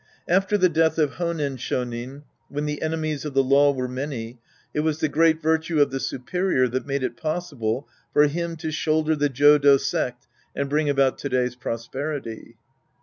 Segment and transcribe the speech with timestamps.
[0.27, 4.39] After the death of Honen Shonin, when the enemies of the law were many,
[4.73, 8.71] it was the great virtue of the superior that made it possible for him to
[8.71, 10.25] shoulder the Jodo sect
[10.55, 12.55] and bring about to day's prosperity.